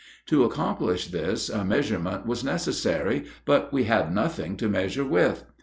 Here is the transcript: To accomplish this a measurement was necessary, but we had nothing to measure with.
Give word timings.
To 0.29 0.43
accomplish 0.45 1.09
this 1.09 1.47
a 1.47 1.63
measurement 1.63 2.25
was 2.25 2.43
necessary, 2.43 3.25
but 3.45 3.71
we 3.71 3.83
had 3.83 4.11
nothing 4.11 4.57
to 4.57 4.67
measure 4.67 5.05
with. 5.05 5.43